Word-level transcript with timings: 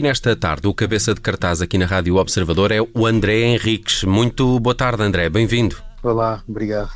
nesta 0.00 0.34
tarde, 0.34 0.66
o 0.66 0.74
cabeça 0.74 1.14
de 1.14 1.20
cartaz 1.20 1.62
aqui 1.62 1.78
na 1.78 1.86
Rádio 1.86 2.16
Observador 2.16 2.72
é 2.72 2.80
o 2.80 3.06
André 3.06 3.42
Henriques. 3.42 4.02
Muito 4.02 4.58
boa 4.58 4.74
tarde, 4.74 5.02
André. 5.02 5.28
Bem-vindo. 5.28 5.76
Olá, 6.04 6.42
obrigado. 6.46 6.90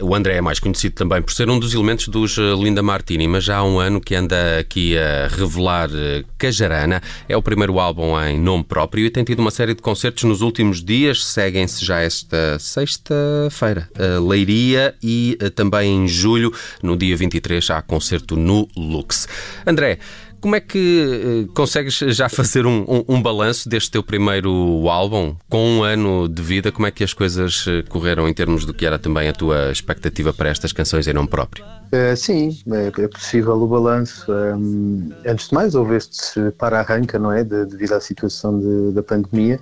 O 0.00 0.14
André 0.14 0.36
é 0.36 0.40
mais 0.40 0.58
conhecido 0.58 0.94
também 0.94 1.20
por 1.20 1.34
ser 1.34 1.50
um 1.50 1.58
dos 1.58 1.74
elementos 1.74 2.08
dos 2.08 2.38
eh, 2.38 2.54
Linda 2.56 2.82
Martini, 2.82 3.28
mas 3.28 3.44
já 3.44 3.58
há 3.58 3.64
um 3.64 3.78
ano 3.78 4.00
que 4.00 4.14
anda 4.14 4.58
aqui 4.58 4.96
a 4.96 5.28
revelar 5.28 5.90
eh, 5.92 6.24
Cajarana. 6.38 7.02
É 7.28 7.36
o 7.36 7.42
primeiro 7.42 7.78
álbum 7.78 8.18
em 8.22 8.40
nome 8.40 8.64
próprio 8.64 9.04
e 9.04 9.10
tem 9.10 9.22
tido 9.22 9.40
uma 9.40 9.50
série 9.50 9.74
de 9.74 9.82
concertos 9.82 10.24
nos 10.24 10.40
últimos 10.40 10.82
dias. 10.82 11.26
Seguem-se 11.26 11.84
já 11.84 12.00
esta 12.00 12.58
sexta-feira, 12.58 13.90
Leiria 14.26 14.94
e 15.02 15.36
eh, 15.40 15.50
também 15.50 15.94
em 15.94 16.08
julho, 16.08 16.50
no 16.82 16.96
dia 16.96 17.16
23, 17.16 17.68
há 17.68 17.82
concerto 17.82 18.34
no 18.34 18.66
Lux. 18.74 19.28
André, 19.66 19.98
como 20.44 20.56
é 20.56 20.60
que 20.60 21.46
uh, 21.48 21.52
consegues 21.54 21.94
já 21.94 22.28
fazer 22.28 22.66
um, 22.66 22.84
um, 22.86 23.16
um 23.16 23.22
balanço 23.22 23.66
deste 23.66 23.90
teu 23.90 24.02
primeiro 24.02 24.86
álbum? 24.90 25.34
Com 25.48 25.78
um 25.78 25.82
ano 25.82 26.28
de 26.28 26.42
vida, 26.42 26.70
como 26.70 26.86
é 26.86 26.90
que 26.90 27.02
as 27.02 27.14
coisas 27.14 27.64
eh, 27.66 27.82
correram 27.88 28.28
em 28.28 28.34
termos 28.34 28.66
do 28.66 28.74
que 28.74 28.84
era 28.84 28.98
também 28.98 29.26
a 29.26 29.32
tua 29.32 29.72
expectativa 29.72 30.34
para 30.34 30.50
estas 30.50 30.70
canções 30.70 31.08
em 31.08 31.14
nome 31.14 31.28
próprio? 31.28 31.64
Uh, 31.64 32.14
sim, 32.14 32.58
é, 32.70 32.88
é, 33.04 33.08
possível 33.08 33.54
o 33.54 33.66
balanço. 33.66 34.30
Um, 34.30 35.12
antes 35.26 35.48
de 35.48 35.54
mais, 35.54 35.74
houve 35.74 35.96
este 35.96 36.50
para-arranca, 36.58 37.18
não 37.18 37.32
é? 37.32 37.42
De, 37.42 37.64
devido 37.64 37.92
à 37.92 38.00
situação 38.00 38.60
de, 38.60 38.92
da 38.92 39.02
pandemia 39.02 39.58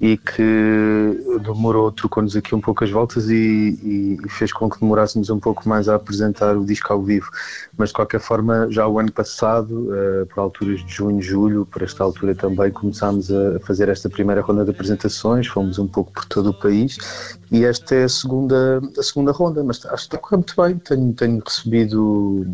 e 0.00 0.16
que 0.16 1.40
demorou, 1.42 1.90
trocou-nos 1.90 2.36
aqui 2.36 2.54
um 2.54 2.60
pouco 2.60 2.84
as 2.84 2.90
voltas 2.90 3.28
e, 3.28 4.16
e, 4.24 4.28
fez 4.28 4.52
com 4.52 4.70
que 4.70 4.78
demorássemos 4.78 5.28
um 5.28 5.40
pouco 5.40 5.68
mais 5.68 5.88
a 5.88 5.96
apresentar 5.96 6.56
o 6.56 6.64
disco 6.64 6.92
ao 6.92 7.02
vivo. 7.02 7.28
Mas 7.76 7.88
de 7.88 7.96
qualquer 7.96 8.20
forma, 8.20 8.68
já 8.70 8.86
o 8.86 8.98
ano 8.98 9.10
passado, 9.10 9.90
uh, 9.90 10.26
por 10.26 10.40
alturas 10.40 10.84
de 10.84 10.92
junho, 10.92 11.20
julho, 11.20 11.66
por 11.66 11.82
esta 11.82 12.04
altura 12.04 12.34
também 12.34 12.70
começámos 12.70 13.30
a 13.32 13.58
fazer 13.60 13.88
esta 13.88 14.08
primeira 14.08 14.40
ronda 14.40 14.64
de 14.64 14.70
apresentações, 14.70 15.48
fomos 15.48 15.78
um 15.78 15.88
pouco 15.88 16.12
por 16.12 16.24
todo 16.26 16.50
o 16.50 16.54
país 16.54 16.98
e 17.50 17.64
esta 17.64 17.94
é 17.94 18.04
a 18.04 18.08
segunda, 18.08 18.80
a 18.96 19.02
segunda 19.02 19.32
ronda, 19.32 19.64
mas 19.64 19.84
acho 19.86 20.08
que 20.08 20.16
está 20.16 20.36
muito 20.36 20.54
bem. 20.60 20.78
Tenho, 20.78 21.12
tenho 21.12 21.42
recebido 21.44 22.46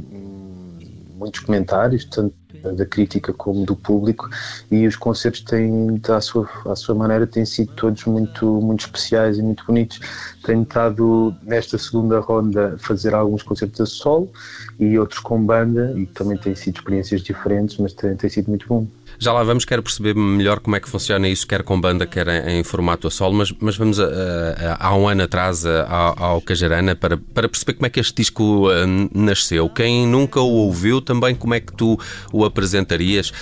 muitos 1.17 1.41
comentários, 1.41 2.05
tanto 2.06 2.34
da 2.62 2.86
crítica 2.86 3.33
como 3.33 3.64
do 3.64 3.77
público 3.77 4.28
e 4.70 4.86
os 4.86 4.97
concertos 4.97 5.42
têm 5.42 6.00
à 6.08 6.20
sua, 6.20 6.48
à 6.66 6.77
sua 6.77 6.94
maneira 6.94 7.27
têm 7.27 7.44
sido 7.44 7.72
todos 7.74 8.05
muito, 8.05 8.47
muito 8.60 8.80
especiais 8.80 9.38
e 9.38 9.42
muito 9.42 9.64
bonitos 9.66 10.00
tenho 10.44 10.62
estado 10.62 11.34
nesta 11.42 11.78
segunda 11.78 12.20
ronda 12.20 12.75
a 12.75 12.78
fazer 12.78 13.14
alguns 13.14 13.42
concertos 13.42 13.80
a 13.80 13.86
solo 13.86 14.30
e 14.78 14.98
outros 14.98 15.20
com 15.20 15.44
banda 15.44 15.92
e 15.97 16.06
também 16.06 16.36
têm 16.36 16.55
sido 16.55 16.77
experiências 16.77 17.22
diferentes 17.22 17.77
mas 17.78 17.92
tem, 17.92 18.16
tem 18.16 18.30
sido 18.30 18.48
muito 18.48 18.66
bom 18.69 18.86
já 19.19 19.32
lá 19.32 19.42
vamos, 19.42 19.64
quero 19.64 19.82
perceber 19.82 20.14
melhor 20.14 20.60
como 20.60 20.77
é 20.77 20.80
que 20.80 20.88
funciona 20.88 21.28
isso, 21.28 21.47
quer 21.47 21.62
com 21.62 21.80
banda, 21.80 22.06
quer 22.06 22.27
em, 22.28 22.58
em 22.58 22.64
formato 22.64 23.06
a 23.06 23.10
solo, 23.10 23.34
mas, 23.34 23.52
mas 23.60 23.77
vamos 23.77 24.00
a, 24.00 24.05
a, 24.06 24.88
há 24.88 24.97
um 24.97 25.08
ano 25.08 25.22
atrás 25.22 25.64
ao, 25.64 26.22
ao 26.22 26.41
Cajarana 26.41 26.97
para, 26.97 27.16
para 27.16 27.48
perceber 27.48 27.75
como 27.75 27.86
é 27.86 27.91
que 27.91 28.00
este 28.00 28.15
disco 28.15 28.66
nasceu. 29.15 29.69
Quem 29.69 30.06
nunca 30.06 30.41
o 30.41 30.50
ouviu, 30.50 31.00
também 31.00 31.34
como 31.34 31.54
é 31.54 31.60
que 31.60 31.72
tu 31.72 31.98
o 32.32 32.44
apresentarias, 32.44 33.32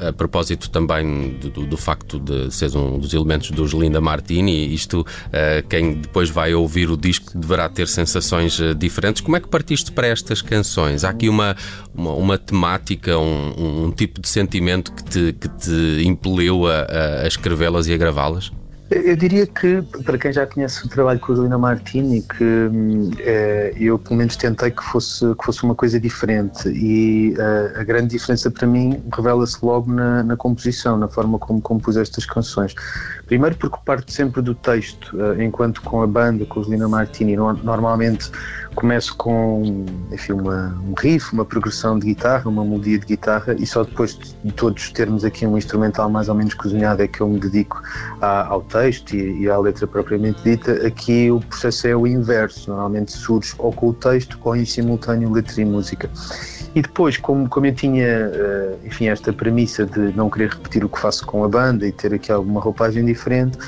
a, 0.00 0.08
a 0.08 0.12
propósito 0.12 0.70
também 0.70 1.30
do, 1.38 1.66
do, 1.66 1.76
facto 1.76 2.18
de 2.18 2.52
seres 2.52 2.74
um 2.74 2.98
dos 2.98 3.14
elementos 3.14 3.50
dos 3.50 3.72
Linda 3.72 4.00
Martini, 4.00 4.72
isto, 4.72 5.06
quem 5.68 5.94
depois 5.94 6.30
vai 6.30 6.54
ouvir 6.54 6.90
o 6.90 6.96
disco 6.96 7.36
deverá 7.36 7.68
ter 7.68 7.88
sensações 7.88 8.58
uh, 8.58 8.74
diferentes. 8.74 9.20
Como 9.20 9.36
é 9.36 9.40
que 9.40 9.48
partiste 9.48 9.92
para 9.92 10.06
estas 10.06 10.42
canções? 10.42 11.04
Há 11.04 11.10
aqui 11.10 11.28
uma, 11.28 11.56
uma, 11.94 12.12
uma 12.12 12.38
temática, 12.38 13.18
um, 13.18 13.84
um 13.86 13.90
tipo 13.90 14.20
de 14.20 14.28
sentimento 14.28 14.92
que 14.92 15.04
te, 15.04 15.32
que 15.32 15.48
te 15.48 16.02
impeliu 16.04 16.66
a, 16.66 17.22
a 17.22 17.26
escrevê-las 17.26 17.86
e 17.86 17.92
a 17.92 17.96
gravá-las? 17.96 18.52
Eu 18.90 19.16
diria 19.16 19.46
que, 19.46 19.82
para 20.02 20.16
quem 20.16 20.32
já 20.32 20.46
conhece 20.46 20.86
o 20.86 20.88
trabalho 20.88 21.20
com 21.20 21.34
a 21.34 21.36
Lina 21.36 21.58
Martini, 21.58 22.22
que 22.22 22.70
é, 23.18 23.74
eu 23.76 23.98
pelo 23.98 24.16
menos 24.16 24.34
tentei 24.34 24.70
que 24.70 24.82
fosse, 24.82 25.34
que 25.34 25.44
fosse 25.44 25.62
uma 25.62 25.74
coisa 25.74 26.00
diferente 26.00 26.70
e 26.70 27.34
uh, 27.36 27.80
a 27.80 27.84
grande 27.84 28.08
diferença 28.08 28.50
para 28.50 28.66
mim 28.66 29.02
revela-se 29.14 29.58
logo 29.62 29.92
na, 29.92 30.22
na, 30.22 30.36
composição, 30.38 30.96
na 30.96 31.06
forma 31.06 31.38
como 31.38 31.60
compus 31.60 31.98
estas 31.98 32.24
canções. 32.24 32.74
Primeiro 33.26 33.56
porque 33.56 33.76
parte 33.84 34.10
sempre 34.10 34.40
do 34.40 34.54
texto, 34.54 35.14
uh, 35.18 35.40
enquanto 35.40 35.82
com 35.82 36.00
a 36.00 36.06
banda, 36.06 36.46
com 36.46 36.60
a 36.60 36.64
Lina 36.64 36.88
Martini, 36.88 37.36
no, 37.36 37.52
normalmente 37.52 38.30
começo 38.74 39.14
com 39.16 39.84
enfim, 40.12 40.32
uma, 40.32 40.68
um 40.88 40.94
riff, 40.98 41.32
uma 41.32 41.44
progressão 41.44 41.98
de 41.98 42.06
guitarra, 42.06 42.48
uma 42.48 42.64
melodia 42.64 42.98
de 42.98 43.06
guitarra 43.06 43.54
e 43.58 43.66
só 43.66 43.82
depois 43.82 44.16
de 44.16 44.52
todos 44.52 44.92
termos 44.92 45.24
aqui 45.24 45.44
um 45.44 45.58
instrumental 45.58 46.08
mais 46.08 46.28
ou 46.28 46.34
menos 46.34 46.54
cozinhado 46.54 47.02
é 47.02 47.08
que 47.08 47.20
eu 47.20 47.28
me 47.28 47.40
dedico 47.40 47.82
a, 48.20 48.46
ao 48.46 48.62
texto 48.62 48.77
e, 48.86 49.42
e, 49.42 49.50
à 49.50 49.58
letra 49.58 49.86
propriamente 49.86 50.42
dita. 50.42 50.86
Aqui 50.86 51.30
o 51.30 51.40
processo 51.40 51.86
é 51.88 51.96
o 51.96 52.06
inverso, 52.06 52.70
normalmente 52.70 53.12
surge 53.12 53.54
ou 53.58 53.72
com 53.72 53.88
o 53.88 53.94
texto 53.94 54.38
ou 54.42 54.54
em 54.54 54.64
simultâneo 54.64 55.32
letra 55.32 55.60
e 55.60 55.64
música. 55.64 56.10
E 56.74 56.82
depois, 56.82 57.16
como, 57.16 57.48
como 57.48 57.66
eu 57.66 57.74
tinha 57.74 58.06
eh, 58.06 58.76
enfim, 58.84 59.08
esta 59.08 59.32
premissa 59.32 59.86
de 59.86 60.12
não 60.14 60.28
querer 60.28 60.50
repetir 60.50 60.84
o 60.84 60.88
que 60.88 60.98
faço 60.98 61.26
com 61.26 61.42
a 61.42 61.48
banda 61.48 61.86
e 61.86 61.92
ter 61.92 62.12
aqui 62.14 62.30
alguma 62.30 62.60
roupagem 62.60 63.04
diferente, 63.04 63.58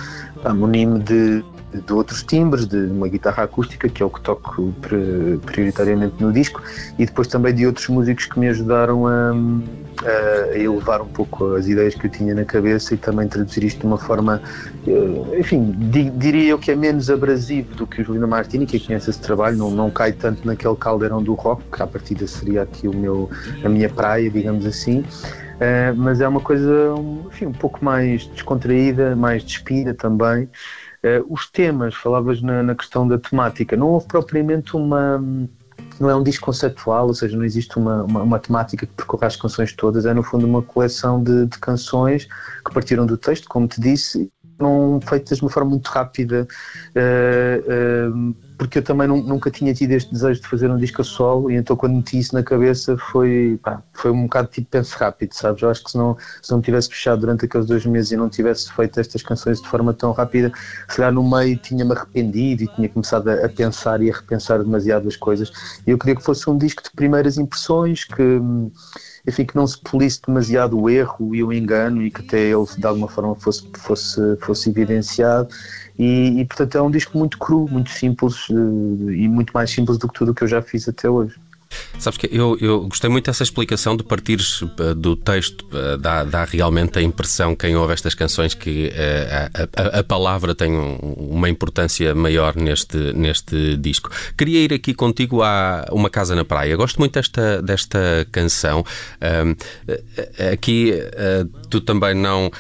munime 0.54 1.00
de 1.00 1.44
de 1.72 1.92
outros 1.92 2.22
timbres, 2.22 2.66
de 2.66 2.76
uma 2.76 3.08
guitarra 3.08 3.44
acústica, 3.44 3.88
que 3.88 4.02
é 4.02 4.06
o 4.06 4.10
que 4.10 4.20
toco 4.20 4.72
prioritariamente 5.46 6.14
no 6.20 6.32
disco, 6.32 6.62
e 6.98 7.06
depois 7.06 7.28
também 7.28 7.54
de 7.54 7.66
outros 7.66 7.88
músicos 7.88 8.26
que 8.26 8.38
me 8.38 8.48
ajudaram 8.48 9.06
a, 9.06 9.32
a 10.52 10.58
elevar 10.58 11.00
um 11.00 11.08
pouco 11.08 11.54
as 11.54 11.68
ideias 11.68 11.94
que 11.94 12.06
eu 12.06 12.10
tinha 12.10 12.34
na 12.34 12.44
cabeça 12.44 12.94
e 12.94 12.96
também 12.96 13.28
traduzir 13.28 13.64
isto 13.64 13.80
de 13.80 13.86
uma 13.86 13.98
forma, 13.98 14.42
eh, 14.86 15.38
enfim, 15.38 15.74
diria 16.16 16.50
eu 16.50 16.58
que 16.58 16.70
é 16.70 16.76
menos 16.76 17.08
abrasivo 17.08 17.74
do 17.74 17.86
que 17.86 18.02
o 18.02 18.04
Julina 18.04 18.26
Martini, 18.26 18.66
que 18.66 18.80
conhece 18.80 19.10
esse 19.10 19.20
trabalho, 19.20 19.56
não, 19.56 19.70
não 19.70 19.90
cai 19.90 20.12
tanto 20.12 20.46
naquele 20.46 20.76
caldeirão 20.76 21.22
do 21.22 21.34
rock, 21.34 21.62
que 21.70 21.82
à 21.82 21.86
partida 21.86 22.26
seria 22.26 22.62
aqui 22.62 22.88
o 22.88 22.94
meu, 22.94 23.30
a 23.64 23.68
minha 23.68 23.88
praia, 23.88 24.28
digamos 24.30 24.66
assim. 24.66 25.04
Uh, 25.60 25.94
mas 25.94 26.22
é 26.22 26.26
uma 26.26 26.40
coisa 26.40 26.94
enfim, 27.26 27.46
um 27.46 27.52
pouco 27.52 27.84
mais 27.84 28.26
descontraída, 28.28 29.14
mais 29.14 29.44
despida 29.44 29.92
também. 29.92 30.48
Uh, 31.02 31.32
os 31.32 31.50
temas, 31.50 31.94
falavas 31.94 32.42
na, 32.42 32.62
na, 32.62 32.74
questão 32.74 33.08
da 33.08 33.18
temática, 33.18 33.76
não 33.76 33.88
houve 33.88 34.06
propriamente 34.06 34.76
uma. 34.76 35.18
Não 35.98 36.10
é 36.10 36.14
um 36.14 36.22
disco 36.22 36.46
conceptual, 36.46 37.06
ou 37.06 37.14
seja, 37.14 37.36
não 37.36 37.44
existe 37.44 37.78
uma, 37.78 38.02
uma, 38.04 38.22
uma 38.22 38.38
temática 38.38 38.86
que 38.86 38.92
percorra 38.92 39.26
as 39.26 39.36
canções 39.36 39.72
todas, 39.72 40.04
é 40.04 40.12
no 40.12 40.22
fundo 40.22 40.46
uma 40.46 40.62
coleção 40.62 41.22
de, 41.22 41.46
de 41.46 41.58
canções 41.58 42.26
que 42.64 42.72
partiram 42.72 43.06
do 43.06 43.16
texto, 43.16 43.48
como 43.48 43.66
te 43.66 43.80
disse, 43.80 44.30
não 44.60 45.00
feitas 45.00 45.38
de 45.38 45.44
uma 45.44 45.50
forma 45.50 45.70
muito 45.70 45.88
rápida. 45.88 46.46
Uh, 46.94 48.10
uh, 48.10 48.50
porque 48.60 48.76
eu 48.76 48.82
também 48.82 49.08
nunca 49.08 49.50
tinha 49.50 49.72
tido 49.72 49.92
este 49.92 50.12
desejo 50.12 50.42
de 50.42 50.46
fazer 50.46 50.70
um 50.70 50.76
disco 50.76 51.00
a 51.00 51.04
solo 51.04 51.50
e 51.50 51.56
então 51.56 51.74
quando 51.74 51.94
meti 51.94 52.18
isso 52.18 52.34
na 52.34 52.42
cabeça 52.42 52.94
foi, 53.10 53.58
pá, 53.62 53.82
foi 53.94 54.10
um 54.10 54.24
bocado 54.24 54.48
tipo 54.48 54.68
penso 54.70 54.94
rápido, 54.98 55.32
sabes? 55.32 55.62
Eu 55.62 55.70
acho 55.70 55.82
que 55.82 55.90
se 55.90 55.96
não, 55.96 56.14
se 56.42 56.52
não 56.52 56.60
tivesse 56.60 56.90
fechado 56.90 57.20
durante 57.20 57.46
aqueles 57.46 57.66
dois 57.66 57.86
meses 57.86 58.12
e 58.12 58.18
não 58.18 58.28
tivesse 58.28 58.70
feito 58.70 59.00
estas 59.00 59.22
canções 59.22 59.62
de 59.62 59.66
forma 59.66 59.94
tão 59.94 60.12
rápida, 60.12 60.52
se 60.90 60.96
calhar 60.96 61.10
no 61.10 61.26
meio 61.26 61.56
tinha-me 61.56 61.92
arrependido 61.92 62.64
e 62.64 62.66
tinha 62.66 62.86
começado 62.90 63.28
a, 63.28 63.46
a, 63.46 63.48
pensar 63.48 64.02
e 64.02 64.10
a 64.10 64.14
repensar 64.14 64.58
demasiado 64.58 65.08
as 65.08 65.16
coisas. 65.16 65.50
E 65.86 65.90
eu 65.90 65.96
queria 65.96 66.16
que 66.16 66.22
fosse 66.22 66.50
um 66.50 66.58
disco 66.58 66.82
de 66.82 66.90
primeiras 66.90 67.38
impressões, 67.38 68.04
que 68.04 68.22
enfim, 69.26 69.44
que 69.44 69.56
não 69.56 69.66
se 69.66 69.78
polisse 69.78 70.20
demasiado 70.26 70.78
o 70.78 70.88
erro 70.88 71.34
e 71.34 71.42
o 71.42 71.52
engano 71.52 72.02
e 72.02 72.10
que 72.10 72.20
até 72.20 72.40
ele 72.40 72.64
de 72.76 72.86
alguma 72.86 73.08
forma 73.08 73.34
fosse, 73.34 73.68
fosse, 73.76 74.36
fosse 74.40 74.70
evidenciado. 74.70 75.48
E, 75.98 76.40
e 76.40 76.44
portanto 76.46 76.78
é 76.78 76.82
um 76.82 76.90
disco 76.90 77.18
muito 77.18 77.38
cru, 77.38 77.68
muito 77.68 77.90
simples 77.90 78.46
eh, 78.50 79.12
e 79.12 79.28
muito 79.28 79.52
mais 79.52 79.70
simples 79.70 79.98
do 79.98 80.08
que 80.08 80.14
tudo 80.14 80.32
o 80.32 80.34
que 80.34 80.44
eu 80.44 80.48
já 80.48 80.62
fiz 80.62 80.88
até 80.88 81.08
hoje. 81.10 81.38
Sabes 81.98 82.16
que 82.16 82.28
eu, 82.32 82.56
eu 82.60 82.88
gostei 82.88 83.10
muito 83.10 83.26
dessa 83.26 83.42
explicação 83.42 83.94
de 83.94 84.02
partires 84.02 84.62
uh, 84.62 84.94
do 84.96 85.14
texto, 85.14 85.66
uh, 85.66 85.98
dá, 85.98 86.24
dá 86.24 86.44
realmente 86.44 86.98
a 86.98 87.02
impressão, 87.02 87.54
quem 87.54 87.76
ouve 87.76 87.92
estas 87.92 88.14
canções, 88.14 88.54
que 88.54 88.88
uh, 88.88 89.68
a, 89.76 89.98
a, 89.98 90.00
a, 90.00 90.04
palavra 90.04 90.54
tem 90.54 90.72
um, 90.72 90.96
uma 91.16 91.48
importância 91.48 92.14
maior 92.14 92.56
neste, 92.56 92.96
neste 93.12 93.76
disco. 93.76 94.10
Queria 94.36 94.60
ir 94.60 94.72
aqui 94.72 94.94
contigo 94.94 95.42
a 95.42 95.86
Uma 95.92 96.08
Casa 96.08 96.34
na 96.34 96.44
Praia. 96.44 96.74
Gosto 96.74 96.98
muito 96.98 97.12
desta, 97.12 97.60
desta 97.60 98.26
canção. 98.32 98.84
aqui 100.52 100.94
tu 101.68 101.80
também 101.80 102.14
não, 102.14 102.50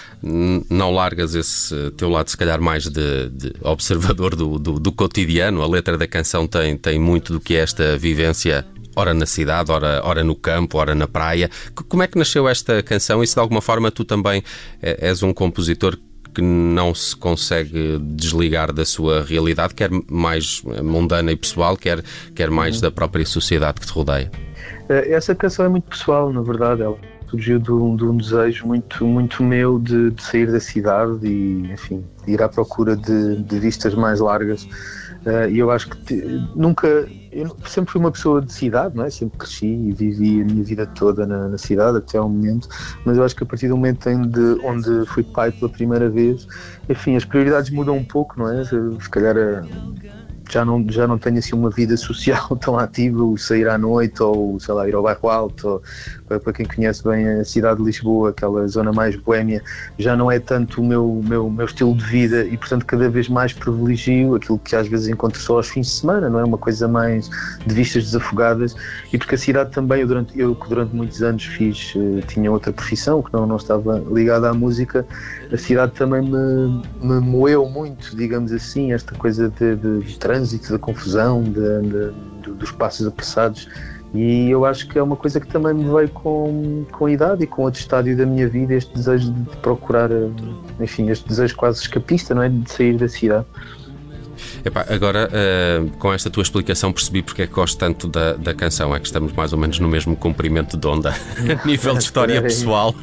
não 0.68 0.90
largas 0.90 1.34
esse 1.34 1.90
teu 1.92 2.10
lado, 2.10 2.28
se 2.28 2.36
calhar, 2.36 2.60
mais 2.60 2.84
de, 2.88 3.28
de 3.30 3.52
observador 3.62 4.36
do, 4.36 4.58
do, 4.58 4.78
do 4.78 4.92
cotidiano. 4.92 5.62
A 5.62 5.66
letra 5.66 5.96
da 5.96 6.06
canção 6.06 6.46
tem, 6.46 6.76
tem 6.76 6.98
muito 6.98 7.32
do 7.32 7.40
que 7.40 7.54
é 7.54 7.60
esta 7.60 7.96
vivência 7.96 8.66
ora 8.96 9.14
na 9.14 9.26
cidade, 9.26 9.70
ora, 9.70 10.00
ora 10.04 10.24
no 10.24 10.34
campo, 10.34 10.78
ora 10.78 10.94
na 10.94 11.06
praia. 11.06 11.50
Como 11.88 12.02
é 12.02 12.06
que 12.06 12.18
nasceu 12.18 12.48
esta 12.48 12.82
canção 12.82 13.22
e 13.22 13.26
se 13.26 13.34
de 13.34 13.40
alguma 13.40 13.60
forma 13.60 13.90
tu 13.90 14.04
também 14.04 14.42
eh, 14.82 15.08
és 15.08 15.22
um 15.22 15.32
compositor 15.32 15.96
que 16.34 16.40
não 16.40 16.94
se 16.94 17.16
consegue 17.16 17.98
desligar 17.98 18.72
da 18.72 18.84
sua 18.84 19.22
realidade, 19.22 19.74
quer 19.74 19.90
mais 20.08 20.62
mundana 20.82 21.32
e 21.32 21.36
pessoal, 21.36 21.76
quer, 21.76 22.02
quer 22.34 22.50
mais 22.50 22.76
uhum. 22.76 22.82
da 22.82 22.90
própria 22.90 23.26
sociedade 23.26 23.80
que 23.80 23.86
te 23.86 23.92
rodeia? 23.92 24.30
Eh, 24.88 25.12
essa 25.12 25.34
canção 25.34 25.64
é 25.64 25.68
muito 25.68 25.88
pessoal, 25.88 26.32
na 26.32 26.42
verdade. 26.42 26.82
Ela 26.82 26.96
surgiu 27.28 27.58
de 27.58 27.72
um, 27.72 27.96
de 27.96 28.04
um 28.04 28.16
desejo 28.16 28.66
muito, 28.66 29.04
muito 29.04 29.42
meu 29.42 29.78
de, 29.78 30.10
de, 30.10 30.22
sair 30.22 30.50
da 30.50 30.60
cidade 30.60 31.26
e, 31.26 31.70
enfim, 31.72 32.04
ir 32.26 32.42
à 32.42 32.48
procura 32.48 32.96
de, 32.96 33.36
de 33.36 33.58
vistas 33.58 33.94
mais 33.94 34.20
largas. 34.20 34.68
E 35.50 35.58
eu 35.58 35.70
acho 35.70 35.90
que 35.90 35.96
te, 35.98 36.14
nunca, 36.56 37.06
eu 37.32 37.56
sempre 37.66 37.92
fui 37.92 38.00
uma 38.00 38.10
pessoa 38.10 38.40
de 38.40 38.52
cidade, 38.52 38.96
não 38.96 39.04
é? 39.04 39.10
Sempre 39.10 39.38
cresci 39.38 39.66
e 39.66 39.92
vivi 39.92 40.42
a 40.42 40.44
minha 40.44 40.64
vida 40.64 40.86
toda 40.86 41.26
na, 41.26 41.48
na 41.48 41.58
cidade 41.58 41.98
até 41.98 42.18
ao 42.18 42.28
momento, 42.28 42.68
mas 43.04 43.16
eu 43.16 43.24
acho 43.24 43.36
que 43.36 43.44
a 43.44 43.46
partir 43.46 43.68
do 43.68 43.76
momento 43.76 44.08
onde, 44.08 44.40
onde 44.64 45.06
fui 45.06 45.22
pai 45.22 45.52
pela 45.52 45.70
primeira 45.70 46.08
vez, 46.08 46.46
enfim, 46.88 47.16
as 47.16 47.24
prioridades 47.24 47.70
mudam 47.70 47.96
um 47.96 48.04
pouco, 48.04 48.38
não 48.38 48.48
é? 48.48 48.64
Se 48.64 49.10
calhar 49.10 49.36
já 50.52 50.64
não, 50.64 50.84
já 50.88 51.06
não 51.06 51.18
tenho 51.18 51.38
assim 51.38 51.54
uma 51.54 51.70
vida 51.70 51.96
social 51.96 52.56
tão 52.60 52.78
ativa, 52.78 53.22
o 53.22 53.36
sair 53.38 53.68
à 53.68 53.78
noite 53.78 54.22
ou 54.22 54.58
sei 54.60 54.74
lá, 54.74 54.88
ir 54.88 54.94
ao 54.94 55.02
bairro 55.02 55.28
alto, 55.28 55.68
ou, 56.28 56.40
para 56.40 56.52
quem 56.52 56.66
conhece 56.66 57.02
bem 57.02 57.26
a 57.28 57.44
cidade 57.44 57.78
de 57.78 57.84
Lisboa, 57.84 58.30
aquela 58.30 58.66
zona 58.66 58.92
mais 58.92 59.16
boémia, 59.16 59.62
já 59.98 60.16
não 60.16 60.30
é 60.30 60.38
tanto 60.38 60.80
o 60.80 60.84
meu, 60.84 61.22
meu, 61.24 61.50
meu 61.50 61.66
estilo 61.66 61.94
de 61.94 62.04
vida 62.04 62.44
e 62.44 62.56
portanto 62.56 62.86
cada 62.86 63.08
vez 63.08 63.28
mais 63.28 63.52
privilegio 63.52 64.34
aquilo 64.34 64.58
que 64.58 64.76
às 64.76 64.86
vezes 64.86 65.08
encontro 65.08 65.40
só 65.40 65.56
aos 65.56 65.68
fins 65.68 65.86
de 65.86 65.92
semana, 65.92 66.28
não 66.28 66.38
é? 66.38 66.44
Uma 66.44 66.58
coisa 66.58 66.86
mais 66.86 67.28
de 67.66 67.74
vistas 67.74 68.04
desafogadas 68.04 68.74
e 69.12 69.18
porque 69.18 69.34
a 69.34 69.38
cidade 69.38 69.70
também, 69.70 70.00
eu 70.00 70.06
durante, 70.06 70.38
eu 70.38 70.54
que 70.54 70.68
durante 70.68 70.94
muitos 70.94 71.22
anos 71.22 71.44
fiz, 71.44 71.94
uh, 71.94 72.20
tinha 72.26 72.50
outra 72.50 72.72
profissão 72.72 73.22
que 73.22 73.32
não, 73.32 73.46
não 73.46 73.56
estava 73.56 73.98
ligada 74.10 74.50
à 74.50 74.54
música, 74.54 75.06
a 75.52 75.56
cidade 75.56 75.92
também 75.92 76.22
me, 76.22 76.82
me 77.00 77.20
moeu 77.20 77.68
muito, 77.68 78.16
digamos 78.16 78.52
assim, 78.52 78.92
esta 78.92 79.14
coisa 79.14 79.48
de, 79.48 79.76
de, 79.76 80.00
de 80.00 80.18
trânsito, 80.18 80.39
da 80.70 80.78
confusão, 80.78 81.42
de, 81.42 81.52
de, 81.52 82.52
dos 82.52 82.70
passos 82.72 83.06
apressados. 83.06 83.68
E 84.12 84.50
eu 84.50 84.64
acho 84.64 84.88
que 84.88 84.98
é 84.98 85.02
uma 85.02 85.14
coisa 85.14 85.38
que 85.38 85.46
também 85.46 85.72
me 85.72 85.84
veio 85.84 86.08
com, 86.08 86.84
com 86.90 87.06
a 87.06 87.12
idade 87.12 87.44
e 87.44 87.46
com 87.46 87.62
outro 87.62 87.78
estádio 87.78 88.16
da 88.16 88.26
minha 88.26 88.48
vida, 88.48 88.74
este 88.74 88.92
desejo 88.92 89.30
de 89.32 89.56
procurar, 89.58 90.10
eh, 90.10 90.28
enfim, 90.80 91.08
este 91.10 91.28
desejo 91.28 91.56
quase 91.56 91.82
escapista, 91.82 92.34
não 92.34 92.42
é? 92.42 92.48
De 92.48 92.70
sair 92.70 92.96
da 92.96 93.08
cidade. 93.08 93.46
Epá, 94.64 94.84
agora, 94.88 95.28
uh, 95.28 95.90
com 95.98 96.12
esta 96.12 96.28
tua 96.28 96.42
explicação, 96.42 96.92
percebi 96.92 97.22
porque 97.22 97.42
é 97.42 97.46
que 97.46 97.52
gosto 97.52 97.78
tanto 97.78 98.06
da, 98.06 98.34
da 98.34 98.54
canção. 98.54 98.94
É 98.94 99.00
que 99.00 99.06
estamos 99.06 99.32
mais 99.32 99.52
ou 99.52 99.58
menos 99.58 99.78
no 99.78 99.88
mesmo 99.88 100.14
comprimento 100.16 100.76
de 100.76 100.86
onda. 100.86 101.10
a 101.62 101.66
nível 101.66 101.94
de 101.94 102.04
história 102.04 102.40
pessoal, 102.42 102.94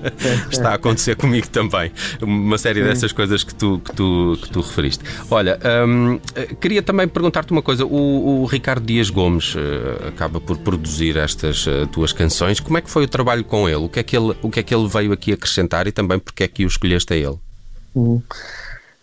está 0.50 0.70
a 0.70 0.74
acontecer 0.74 1.16
comigo 1.16 1.48
também. 1.48 1.92
Uma 2.20 2.58
série 2.58 2.82
dessas 2.82 3.12
coisas 3.12 3.44
que 3.44 3.54
tu, 3.54 3.80
que 3.84 3.94
tu, 3.94 4.38
que 4.40 4.50
tu 4.50 4.60
referiste. 4.60 5.04
Olha, 5.30 5.58
um, 5.86 6.18
queria 6.60 6.82
também 6.82 7.06
perguntar-te 7.06 7.52
uma 7.52 7.62
coisa. 7.62 7.84
O, 7.84 8.42
o, 8.42 8.46
Ricardo 8.46 8.84
Dias 8.84 9.10
Gomes 9.10 9.54
uh, 9.54 10.08
acaba 10.08 10.40
por 10.40 10.58
produzir 10.58 11.16
estas 11.16 11.66
uh, 11.66 11.86
tuas 11.86 12.12
canções. 12.12 12.60
Como 12.60 12.78
é 12.78 12.80
que 12.80 12.90
foi 12.90 13.04
o 13.04 13.08
trabalho 13.08 13.44
com 13.44 13.68
ele? 13.68 13.76
O 13.76 13.88
que 13.88 14.00
é 14.00 14.02
que 14.02 14.16
ele, 14.16 14.34
o 14.42 14.50
que 14.50 14.60
é 14.60 14.62
que 14.62 14.74
ele 14.74 14.88
veio 14.88 15.12
aqui 15.12 15.32
acrescentar 15.32 15.86
e 15.86 15.92
também 15.92 16.18
porque 16.18 16.44
é 16.44 16.48
que 16.48 16.64
o 16.64 16.68
escolheste 16.68 17.12
a 17.12 17.16
ele? 17.16 17.38
Uhum. 17.94 18.22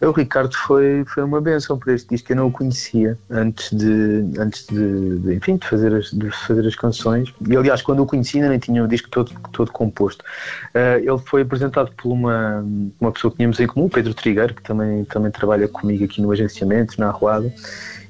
O 0.02 0.12
Ricardo 0.12 0.56
foi, 0.56 1.04
foi 1.06 1.24
uma 1.24 1.42
benção 1.42 1.78
para 1.78 1.94
este 1.94 2.08
disco, 2.10 2.32
eu 2.32 2.36
não 2.38 2.48
o 2.48 2.52
conhecia 2.52 3.18
antes 3.30 3.70
de, 3.74 4.24
antes 4.40 4.66
de, 4.66 5.20
de 5.20 5.36
enfim, 5.36 5.58
de 5.58 5.68
fazer, 5.68 5.94
as, 5.94 6.12
de 6.12 6.32
fazer 6.32 6.66
as 6.66 6.76
canções. 6.76 7.34
E 7.46 7.58
aliás, 7.58 7.82
quando 7.82 8.02
o 8.02 8.06
conheci, 8.06 8.38
ainda 8.38 8.50
nem 8.50 8.60
tinha 8.60 8.82
o 8.82 8.88
disco 8.88 9.10
todo, 9.10 9.34
todo 9.52 9.72
composto. 9.74 10.24
Uh, 10.74 11.00
ele 11.00 11.18
foi 11.26 11.42
apresentado 11.42 11.92
por 11.98 12.14
uma, 12.14 12.66
uma 12.98 13.12
pessoa 13.12 13.30
que 13.30 13.38
tínhamos 13.38 13.60
em 13.60 13.68
comum, 13.68 13.90
Pedro 13.90 14.14
Trigueiro, 14.14 14.54
que 14.54 14.64
também, 14.64 15.04
também 15.04 15.32
trabalha 15.32 15.68
comigo 15.68 16.06
aqui 16.06 16.22
no 16.22 16.32
agenciamento, 16.32 16.98
na 16.98 17.08
Arruada. 17.10 17.54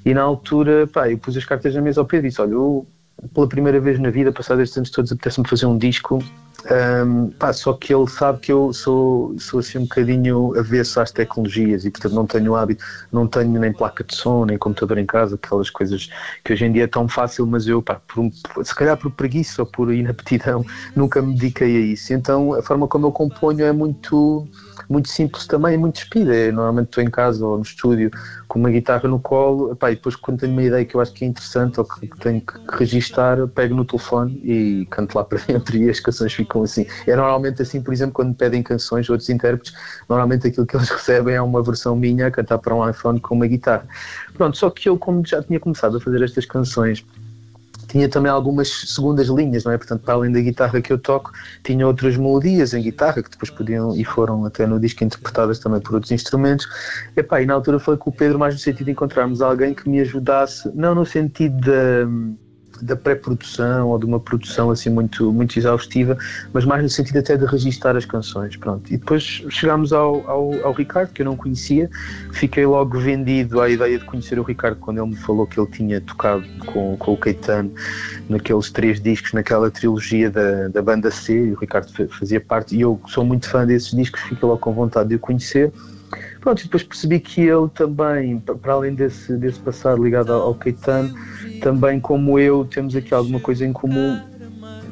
E 0.05 0.13
na 0.13 0.21
altura, 0.21 0.85
pá, 0.85 1.09
eu 1.09 1.17
pus 1.17 1.35
as 1.35 1.43
cartas 1.43 1.73
na 1.73 1.81
mesa 1.81 2.01
ao 2.01 2.05
Pedro 2.05 2.27
e 2.27 2.29
disse: 2.29 2.39
Olha, 2.39 2.51
eu, 2.51 2.85
pela 3.33 3.49
primeira 3.49 3.79
vez 3.79 3.97
na 3.97 4.11
vida, 4.11 4.31
passados 4.31 4.61
estes 4.61 4.77
anos 4.77 4.91
todos, 4.91 5.11
apetece-me 5.11 5.47
fazer 5.47 5.65
um 5.65 5.77
disco 5.77 6.23
um, 7.05 7.29
pá, 7.31 7.53
só 7.53 7.73
que 7.73 7.93
ele 7.93 8.07
sabe 8.09 8.39
que 8.39 8.51
eu 8.51 8.73
sou, 8.73 9.37
sou 9.39 9.59
assim 9.59 9.77
um 9.77 9.83
bocadinho 9.83 10.57
avesso 10.59 10.99
às 10.99 11.11
tecnologias 11.11 11.85
e 11.85 11.91
portanto 11.91 12.13
não 12.13 12.25
tenho 12.25 12.55
hábito, 12.55 12.83
não 13.11 13.27
tenho 13.27 13.59
nem 13.59 13.71
placa 13.71 14.03
de 14.03 14.15
som, 14.15 14.45
nem 14.45 14.57
computador 14.57 14.97
em 14.97 15.05
casa, 15.05 15.35
aquelas 15.35 15.69
coisas 15.69 16.09
que 16.43 16.53
hoje 16.53 16.65
em 16.65 16.71
dia 16.71 16.83
é 16.83 16.87
tão 16.87 17.07
fácil, 17.07 17.45
mas 17.47 17.67
eu, 17.67 17.81
pá, 17.81 18.01
por, 18.07 18.29
se 18.63 18.75
calhar 18.75 18.97
por 18.97 19.11
preguiça 19.11 19.61
ou 19.61 19.65
por 19.65 19.93
inaptidão, 19.93 20.65
nunca 20.95 21.21
me 21.21 21.33
dediquei 21.33 21.77
a 21.77 21.79
isso. 21.79 22.13
Então 22.13 22.53
a 22.53 22.61
forma 22.61 22.87
como 22.87 23.07
eu 23.07 23.11
componho 23.11 23.63
é 23.65 23.71
muito 23.71 24.47
muito 24.89 25.09
simples 25.09 25.45
também, 25.45 25.77
muito 25.77 25.95
despida. 25.95 26.33
Eu, 26.33 26.53
normalmente 26.53 26.87
estou 26.87 27.03
em 27.03 27.09
casa 27.09 27.45
ou 27.45 27.57
no 27.57 27.63
estúdio 27.63 28.11
com 28.47 28.59
uma 28.59 28.71
guitarra 28.71 29.07
no 29.07 29.19
colo, 29.19 29.71
e 29.71 29.95
depois 29.95 30.15
quando 30.15 30.39
tenho 30.39 30.51
uma 30.51 30.63
ideia 30.63 30.83
que 30.83 30.95
eu 30.95 31.01
acho 31.01 31.13
que 31.13 31.23
é 31.23 31.27
interessante 31.27 31.79
ou 31.79 31.85
que 31.85 32.07
tenho 32.19 32.41
que 32.41 32.53
registar, 32.75 33.47
pego 33.49 33.75
no 33.75 33.85
telefone 33.85 34.41
e 34.43 34.87
canto 34.89 35.15
lá 35.15 35.23
para 35.25 35.39
dentro 35.39 35.77
e 35.77 35.89
as 35.89 35.99
canções 35.99 36.33
ficam 36.33 36.48
assim. 36.63 36.85
É 37.05 37.15
normalmente 37.15 37.61
assim, 37.61 37.81
por 37.81 37.93
exemplo, 37.93 38.13
quando 38.13 38.35
pedem 38.35 38.63
canções 38.63 39.09
outros 39.09 39.29
intérpretes, 39.29 39.73
normalmente 40.07 40.47
aquilo 40.47 40.65
que 40.65 40.75
eles 40.75 40.89
recebem 40.89 41.35
é 41.35 41.41
uma 41.41 41.61
versão 41.61 41.95
minha 41.95 42.27
a 42.27 42.31
cantar 42.31 42.57
para 42.57 42.73
um 42.73 42.87
iPhone 42.89 43.19
com 43.19 43.35
uma 43.35 43.47
guitarra. 43.47 43.87
Pronto, 44.33 44.57
só 44.57 44.69
que 44.69 44.89
eu 44.89 44.97
como 44.97 45.25
já 45.25 45.41
tinha 45.43 45.59
começado 45.59 45.97
a 45.97 45.99
fazer 46.01 46.23
estas 46.23 46.45
canções 46.45 47.05
tinha 47.89 48.07
também 48.07 48.31
algumas 48.31 48.69
segundas 48.69 49.27
linhas, 49.27 49.63
não 49.63 49.71
é? 49.71 49.77
Portanto, 49.77 50.03
para 50.03 50.13
além 50.13 50.31
da 50.31 50.39
guitarra 50.39 50.79
que 50.79 50.93
eu 50.93 50.97
toco, 50.97 51.31
tinha 51.63 51.85
outras 51.85 52.15
melodias 52.15 52.73
em 52.73 52.81
guitarra 52.81 53.23
que 53.23 53.29
depois 53.29 53.49
podiam 53.49 53.95
e 53.95 54.05
foram 54.05 54.45
até 54.45 54.65
no 54.67 54.79
disco 54.79 55.03
interpretadas 55.03 55.59
também 55.59 55.81
por 55.81 55.95
outros 55.95 56.11
instrumentos. 56.11 56.67
Epá, 57.17 57.41
e 57.41 57.45
na 57.45 57.55
altura 57.55 57.79
foi 57.79 57.97
com 57.97 58.11
o 58.11 58.13
Pedro 58.13 58.37
mais 58.37 58.53
no 58.53 58.59
sentido 58.59 58.85
de 58.85 58.91
encontrarmos 58.91 59.41
alguém 59.41 59.73
que 59.73 59.89
me 59.89 59.99
ajudasse, 59.99 60.71
não 60.75 60.93
no 60.93 61.05
sentido 61.05 61.59
de 61.59 62.37
da 62.81 62.95
pré-produção 62.95 63.89
ou 63.89 63.99
de 63.99 64.05
uma 64.05 64.19
produção 64.19 64.69
assim 64.69 64.89
muito, 64.89 65.31
muito 65.31 65.57
exaustiva, 65.57 66.17
mas 66.53 66.65
mais 66.65 66.83
no 66.83 66.89
sentido 66.89 67.19
até 67.19 67.37
de 67.37 67.45
registar 67.45 67.95
as 67.95 68.05
canções. 68.05 68.55
Pronto. 68.55 68.91
E 68.91 68.97
depois 68.97 69.23
chegámos 69.49 69.93
ao, 69.93 70.27
ao, 70.29 70.65
ao, 70.65 70.73
Ricardo, 70.73 71.11
que 71.11 71.21
eu 71.21 71.25
não 71.25 71.35
conhecia, 71.35 71.89
fiquei 72.31 72.65
logo 72.65 72.99
vendido 72.99 73.61
à 73.61 73.69
ideia 73.69 73.97
de 73.97 74.05
conhecer 74.05 74.39
o 74.39 74.43
Ricardo 74.43 74.77
quando 74.77 74.99
ele 74.99 75.09
me 75.09 75.17
falou 75.17 75.45
que 75.45 75.59
ele 75.59 75.69
tinha 75.69 76.01
tocado 76.01 76.43
com, 76.65 76.95
com 76.97 77.13
o 77.13 77.17
Caetano 77.17 77.71
naqueles 78.27 78.69
três 78.71 78.99
discos, 78.99 79.33
naquela 79.33 79.69
trilogia 79.71 80.29
da, 80.29 80.67
da 80.67 80.81
banda 80.81 81.11
C, 81.11 81.47
e 81.47 81.51
o 81.53 81.55
Ricardo 81.55 81.91
fazia 82.09 82.39
parte, 82.39 82.75
e 82.75 82.81
eu 82.81 82.99
sou 83.07 83.25
muito 83.25 83.49
fã 83.49 83.65
desses 83.65 83.91
discos, 83.91 84.21
fiquei 84.21 84.47
logo 84.47 84.59
com 84.59 84.73
vontade 84.73 85.09
de 85.09 85.15
o 85.15 85.19
conhecer. 85.19 85.71
Pronto, 86.41 86.61
e 86.61 86.63
depois 86.63 86.83
percebi 86.83 87.19
que 87.19 87.41
ele 87.41 87.67
também, 87.69 88.39
para 88.39 88.73
além 88.73 88.95
desse, 88.95 89.33
desse 89.37 89.59
passado 89.59 90.03
ligado 90.03 90.31
ao, 90.31 90.41
ao 90.41 90.55
Caetano, 90.55 91.13
também 91.61 91.99
como 91.99 92.39
eu 92.39 92.65
temos 92.65 92.95
aqui 92.95 93.13
alguma 93.13 93.39
coisa 93.39 93.65
em 93.65 93.73
comum 93.73 94.19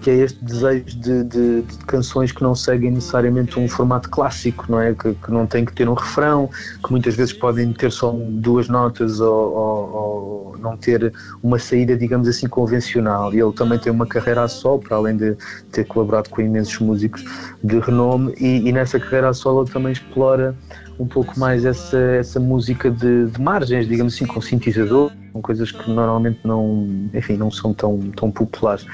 que 0.08 0.12
é 0.12 0.16
este 0.16 0.44
desejo 0.44 0.86
de, 0.86 1.24
de, 1.24 1.62
de, 1.64 1.78
canções 1.86 2.32
que 2.32 2.42
não 2.42 2.56
seguem 2.56 2.92
necessariamente 2.92 3.60
um 3.60 3.68
formato 3.68 4.10
clássico, 4.10 4.66
não 4.70 4.80
é? 4.80 4.94
Que, 4.94 5.14
que, 5.14 5.32
não 5.32 5.46
tem 5.46 5.66
que 5.66 5.74
ter 5.74 5.90
um 5.90 5.94
refrão, 5.94 6.50
que 6.84 6.92
muitas 6.92 7.16
vezes 7.16 7.34
podem 7.34 7.74
ter 7.74 7.92
só 7.92 8.16
duas 8.16 8.70
notas 8.70 9.20
ou, 9.20 9.54
ou, 9.54 9.96
ou, 9.96 10.58
não 10.60 10.78
ter 10.78 11.14
uma 11.44 11.60
saída, 11.60 11.98
digamos 11.98 12.28
assim, 12.28 12.48
convencional. 12.48 13.34
E 13.34 13.42
ele 13.42 13.52
também 13.52 13.78
tem 13.80 13.92
uma 13.92 14.06
carreira 14.06 14.44
a 14.44 14.48
sol, 14.48 14.80
para 14.80 14.96
além 14.96 15.18
de 15.18 15.36
ter 15.72 15.86
colaborado 15.86 16.30
com 16.30 16.42
imensos 16.42 16.80
músicos 16.80 17.26
de 17.64 17.80
renome, 17.80 18.34
e, 18.40 18.68
e 18.68 18.72
nessa 18.72 19.00
carreira 19.00 19.30
a 19.30 19.34
sol 19.34 19.62
ele 19.62 19.72
também 19.72 19.92
explora 19.92 20.56
um 21.00 21.06
pouco 21.06 21.40
mais 21.40 21.66
essa, 21.66 21.98
essa 21.98 22.40
música 22.40 22.90
de, 22.90 23.28
de 23.28 23.42
margens, 23.42 23.88
digamos 23.88 24.16
assim, 24.16 24.26
com 24.26 24.42
sintetizador, 24.42 25.12
com 25.32 25.42
coisas 25.42 25.72
que 25.72 25.90
normalmente 25.90 26.40
não, 26.44 27.10
enfim, 27.14 27.38
não 27.38 27.52
são 27.52 27.74
tão, 27.74 28.00
tão 28.16 28.32
populares. 28.32 28.86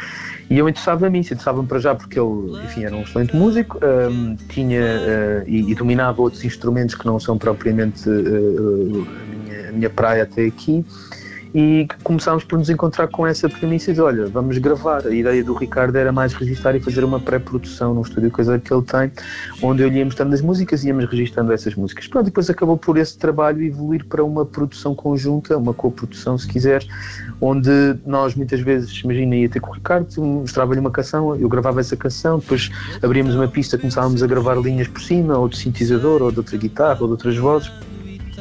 E 0.50 0.58
eu 0.58 0.68
interessava-me 0.68 1.20
isso, 1.20 1.34
interessava-me 1.34 1.68
para 1.68 1.80
já 1.80 1.96
porque 1.96 2.20
ele, 2.20 2.64
enfim, 2.66 2.84
era 2.84 2.96
um 2.96 3.04
excelente 3.04 3.36
músico, 3.36 3.80
um, 3.84 4.36
tinha 4.50 4.82
uh, 4.82 5.50
e, 5.50 5.72
e, 5.72 5.76
dominava 5.76 6.22
outros 6.22 6.44
instrumentos 6.44 6.96
que 6.96 7.06
não 7.06 7.20
são 7.20 7.38
propriamente 7.38 8.10
uh, 8.10 8.12
a, 8.12 9.46
minha, 9.46 9.70
a 9.70 9.72
minha 9.72 9.90
praia 9.90 10.24
até 10.24 10.46
aqui 10.46 10.86
e 11.54 11.88
começámos 12.04 12.44
por 12.44 12.58
nos 12.58 12.70
encontrar 12.70 13.08
com 13.08 13.28
essa 13.28 13.48
premissa 13.48 13.94
de 13.94 14.02
olha, 14.02 14.26
vamos 14.26 14.58
gravar. 14.58 15.06
A 15.06 15.14
ideia 15.14 15.44
do 15.44 15.54
Ricardo 15.54 15.96
era 15.96 16.12
mais 16.12 16.34
registrar 16.34 16.76
e 16.76 16.80
fazer 16.80 17.04
uma 17.04 17.20
pré-produção 17.20 17.94
num 17.94 18.02
estúdio, 18.02 18.32
coisa 18.32 18.58
que 18.58 18.74
ele 18.74 18.82
tem, 18.82 19.12
onde 19.62 19.84
eu 19.84 19.90
lhe 19.90 20.00
ia 20.00 20.06
mostrando 20.06 20.34
as 20.34 20.42
músicas 20.42 20.84
e 20.84 20.88
íamos 20.88 21.06
registando 21.06 21.54
essas 21.54 21.76
músicas. 21.76 22.08
Pronto, 22.08 22.26
depois 22.26 22.50
acabou 22.50 22.76
por 22.76 22.98
esse 22.98 23.18
trabalho 23.18 23.62
evoluir 23.64 24.04
para 24.06 24.24
uma 24.24 24.46
produção 24.46 24.96
conjunta, 24.96 25.56
uma 25.58 25.74
co-produção, 25.74 26.38
se 26.38 26.48
quiseres, 26.48 26.88
onde 27.40 27.70
nós 28.06 28.34
muitas 28.34 28.60
vezes, 28.62 29.02
imagina, 29.04 29.36
ia 29.36 29.50
ter 29.50 29.60
com 29.60 29.70
o 29.70 29.74
Ricardo, 29.74 30.08
mostrava-lhe 30.22 30.80
uma 30.80 30.92
canção, 30.92 31.36
eu 31.36 31.48
gravava 31.48 31.80
essa 31.80 31.96
canção, 31.96 32.40
depois 32.40 32.72
abríamos 33.02 33.36
uma 33.36 33.48
pista, 33.48 33.78
começávamos 33.78 34.24
a 34.24 34.28
gravar 34.28 34.56
linhas 34.56 34.88
por 34.88 35.02
cima, 35.02 35.38
ou 35.38 35.48
de 35.48 35.58
sintetizador, 35.58 36.24
ou 36.24 36.32
de 36.32 36.40
outra 36.40 36.58
guitarra, 36.58 36.98
ou 37.02 37.08
de 37.08 37.12
outras 37.12 37.38
vozes 37.38 37.72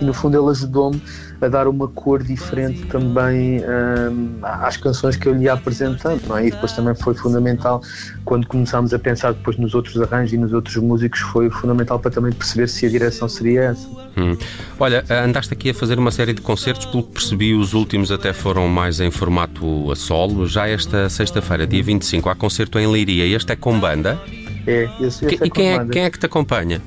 e 0.02 0.04
no 0.04 0.12
fundo 0.12 0.36
ele 0.36 0.50
ajudou-me 0.50 1.00
a 1.40 1.48
dar 1.48 1.66
uma 1.66 1.88
cor 1.88 2.22
diferente 2.22 2.82
também 2.86 3.60
um, 3.60 4.38
às 4.42 4.76
canções 4.76 5.16
que 5.16 5.26
eu 5.26 5.34
lhe 5.34 5.44
ia 5.44 5.54
apresentando, 5.54 6.20
não 6.26 6.36
é? 6.36 6.46
E 6.46 6.50
depois 6.50 6.72
também 6.72 6.94
foi 6.94 7.14
fundamental 7.14 7.80
quando 8.24 8.46
começámos 8.46 8.92
a 8.92 8.98
pensar 8.98 9.32
depois 9.32 9.56
nos 9.56 9.74
outros 9.74 10.00
arranjos 10.00 10.32
e 10.32 10.36
nos 10.36 10.52
outros 10.52 10.76
músicos, 10.76 11.20
foi 11.20 11.50
fundamental 11.50 11.98
para 11.98 12.10
também 12.10 12.32
perceber 12.32 12.68
se 12.68 12.86
a 12.86 12.88
direção 12.88 13.28
seria 13.28 13.62
essa. 13.62 13.88
Hum. 14.16 14.36
Olha, 14.78 15.04
andaste 15.08 15.52
aqui 15.52 15.70
a 15.70 15.74
fazer 15.74 15.98
uma 15.98 16.10
série 16.10 16.32
de 16.32 16.40
concertos, 16.40 16.86
pelo 16.86 17.02
que 17.02 17.12
percebi, 17.12 17.54
os 17.54 17.72
últimos 17.72 18.10
até 18.12 18.32
foram 18.32 18.68
mais 18.68 19.00
em 19.00 19.10
formato 19.10 19.90
a 19.90 19.96
solo. 19.96 20.46
Já 20.46 20.68
esta 20.68 21.08
sexta-feira, 21.08 21.66
dia 21.66 21.82
25, 21.82 22.28
há 22.28 22.34
concerto 22.34 22.78
em 22.78 22.86
Leiria. 22.86 23.24
Este 23.24 23.52
é 23.52 23.56
com 23.56 23.78
banda? 23.78 24.20
É, 24.66 24.88
esse, 25.00 25.24
esse 25.26 25.44
e 25.44 25.46
é 25.46 25.50
quem, 25.50 25.72
é, 25.72 25.84
quem 25.86 26.04
é 26.04 26.10
que 26.10 26.18
te 26.18 26.26
acompanha? 26.26 26.80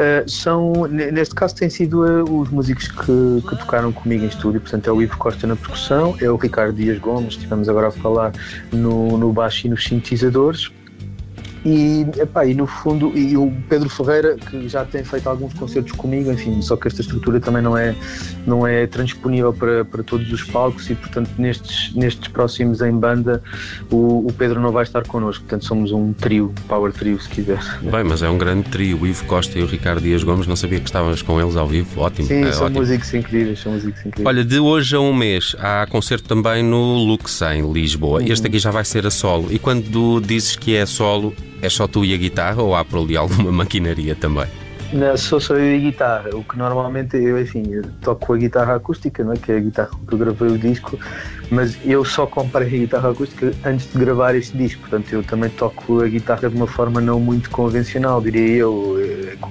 Uh, 0.00 0.26
são, 0.26 0.72
neste 0.88 1.34
caso, 1.34 1.54
têm 1.54 1.68
sido 1.68 2.06
uh, 2.06 2.40
os 2.40 2.48
músicos 2.48 2.88
que, 2.88 3.42
que, 3.46 3.56
tocaram 3.58 3.92
comigo 3.92 4.24
em 4.24 4.28
estúdio. 4.28 4.58
Portanto, 4.58 4.88
é 4.88 4.92
o 4.92 5.02
Ivo 5.02 5.18
Costa 5.18 5.46
na 5.46 5.54
percussão, 5.54 6.16
é 6.22 6.30
o 6.30 6.36
Ricardo 6.36 6.74
Dias 6.74 6.98
Gomes, 6.98 7.34
estivemos 7.34 7.68
agora 7.68 7.88
a 7.88 7.90
falar 7.90 8.32
no, 8.72 9.18
no 9.18 9.30
baixo 9.30 9.66
e 9.66 9.70
nos 9.70 9.84
sintetizadores. 9.84 10.70
E, 11.64 12.06
epá, 12.18 12.46
e 12.46 12.54
no 12.54 12.66
fundo, 12.66 13.12
e 13.16 13.36
o 13.36 13.52
Pedro 13.68 13.88
Ferreira, 13.88 14.36
que 14.36 14.68
já 14.68 14.84
tem 14.84 15.04
feito 15.04 15.28
alguns 15.28 15.52
concertos 15.54 15.92
comigo, 15.92 16.32
enfim, 16.32 16.60
só 16.62 16.76
que 16.76 16.88
esta 16.88 17.02
estrutura 17.02 17.38
também 17.38 17.62
não 17.62 17.76
é, 17.76 17.94
não 18.46 18.66
é 18.66 18.86
transponível 18.86 19.52
para, 19.52 19.84
para 19.84 20.02
todos 20.02 20.32
os 20.32 20.42
palcos 20.44 20.88
e, 20.88 20.94
portanto, 20.94 21.30
nestes, 21.36 21.94
nestes 21.94 22.28
próximos 22.28 22.80
em 22.80 22.92
banda, 22.92 23.42
o, 23.90 24.26
o 24.26 24.32
Pedro 24.32 24.60
não 24.60 24.72
vai 24.72 24.84
estar 24.84 25.06
connosco. 25.06 25.44
Portanto, 25.44 25.64
somos 25.66 25.92
um 25.92 26.12
trio, 26.12 26.54
power 26.66 26.92
trio, 26.92 27.20
se 27.20 27.28
quiser. 27.28 27.60
Bem, 27.82 28.04
mas 28.04 28.22
é 28.22 28.28
um 28.28 28.38
grande 28.38 28.68
trio. 28.70 29.00
O 29.00 29.06
Ivo 29.06 29.24
Costa 29.26 29.58
e 29.58 29.62
o 29.62 29.66
Ricardo 29.66 30.00
Dias 30.00 30.22
Gomes, 30.22 30.46
não 30.46 30.56
sabia 30.56 30.80
que 30.80 30.86
estavas 30.86 31.22
com 31.22 31.40
eles 31.40 31.56
ao 31.56 31.66
vivo. 31.66 32.00
Ótimo. 32.00 32.26
Sim, 32.26 32.44
é 32.44 32.52
são 32.52 32.66
ótimo. 32.66 32.80
músicos 32.80 33.12
incríveis, 33.14 33.60
são 33.60 33.72
músicos 33.72 34.00
incríveis. 34.00 34.26
Olha, 34.26 34.44
de 34.44 34.58
hoje 34.58 34.96
a 34.96 35.00
um 35.00 35.14
mês 35.14 35.54
há 35.58 35.86
concerto 35.90 36.28
também 36.28 36.62
no 36.62 36.94
Lux, 37.04 37.40
em 37.42 37.70
Lisboa. 37.72 38.20
Uhum. 38.20 38.26
Este 38.26 38.46
aqui 38.46 38.58
já 38.58 38.70
vai 38.70 38.84
ser 38.84 39.06
a 39.06 39.10
solo. 39.10 39.48
E 39.50 39.58
quando 39.58 40.20
dizes 40.20 40.56
que 40.56 40.74
é 40.74 40.86
solo, 40.86 41.34
é 41.62 41.68
só 41.68 41.86
tu 41.86 42.04
e 42.04 42.14
a 42.14 42.16
guitarra 42.16 42.62
ou 42.62 42.74
há 42.74 42.84
por 42.84 43.00
ali 43.00 43.16
alguma 43.16 43.50
maquinaria 43.52 44.14
também? 44.14 44.46
Não, 44.92 45.16
sou 45.16 45.40
só 45.40 45.54
eu 45.54 45.72
e 45.72 45.76
a 45.76 45.78
guitarra. 45.78 46.30
O 46.32 46.42
que 46.42 46.58
normalmente 46.58 47.16
eu, 47.16 47.40
enfim, 47.40 47.62
eu 47.70 47.84
toco 48.02 48.26
com 48.26 48.32
a 48.32 48.36
guitarra 48.36 48.74
acústica, 48.74 49.22
não 49.22 49.32
é? 49.32 49.36
que 49.36 49.52
é 49.52 49.56
a 49.56 49.60
guitarra 49.60 49.90
que 50.06 50.12
eu 50.12 50.18
gravei 50.18 50.48
o 50.48 50.58
disco, 50.58 50.98
mas 51.48 51.78
eu 51.84 52.04
só 52.04 52.26
comprei 52.26 52.66
a 52.66 52.70
guitarra 52.70 53.10
acústica 53.10 53.52
antes 53.64 53.92
de 53.92 53.98
gravar 53.98 54.34
este 54.34 54.56
disco. 54.56 54.80
Portanto, 54.80 55.12
eu 55.12 55.22
também 55.22 55.48
toco 55.50 56.02
a 56.02 56.08
guitarra 56.08 56.48
de 56.50 56.56
uma 56.56 56.66
forma 56.66 57.00
não 57.00 57.20
muito 57.20 57.50
convencional, 57.50 58.20
diria 58.20 58.56
eu. 58.56 58.99